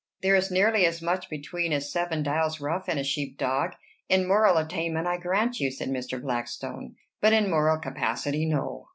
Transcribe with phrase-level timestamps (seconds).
[0.23, 3.75] "There is nearly as much between a Seven Dialsrough and a sheep dog."
[4.09, 6.19] "In moral attainment, I grant you," said Mr.
[6.19, 8.87] Blackstone; "but in moral capacity, no.